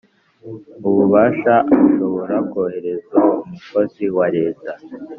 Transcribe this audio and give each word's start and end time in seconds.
ububasha 0.87 1.53
ashobora 1.79 2.35
koherezwa 2.51 3.19
umukozi 3.43 4.05
wa 4.17 4.25
Leta 4.35 4.71